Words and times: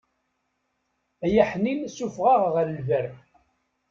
Ay 1.25 1.35
aḥnin 1.43 1.79
sufeɣ-aɣ 1.95 2.43
ɣer 2.53 2.65
lber. 2.77 3.07